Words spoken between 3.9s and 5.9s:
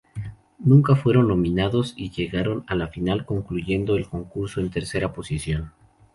el concurso en tercera posición.